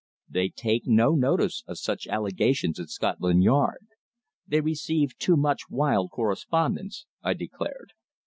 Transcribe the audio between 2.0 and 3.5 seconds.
allegations at Scotland